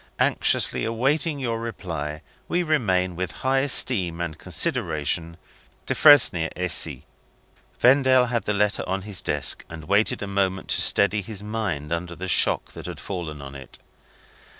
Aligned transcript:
Anxiously 0.17 0.83
awaiting 0.83 1.37
your 1.37 1.59
reply, 1.59 2.23
we 2.47 2.63
remain, 2.63 3.15
with 3.15 3.31
high 3.45 3.59
esteem 3.59 4.19
and 4.19 4.35
consideration, 4.35 5.37
"DEFRESNIER 5.85 6.49
& 6.69 6.69
CIE." 6.69 7.05
Vendale 7.79 8.25
had 8.25 8.45
the 8.45 8.53
letter 8.55 8.81
on 8.89 9.03
his 9.03 9.21
desk, 9.21 9.63
and 9.69 9.85
waited 9.87 10.23
a 10.23 10.27
moment 10.27 10.69
to 10.69 10.81
steady 10.81 11.21
his 11.21 11.43
mind 11.43 11.93
under 11.93 12.15
the 12.15 12.27
shock 12.27 12.71
that 12.71 12.87
had 12.87 12.99
fallen 12.99 13.43
on 13.43 13.53
it. 13.53 13.77